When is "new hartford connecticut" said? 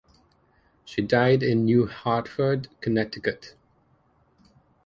1.63-3.53